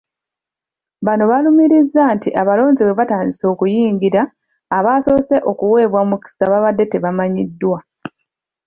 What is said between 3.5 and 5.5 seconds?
okuyingira abasoose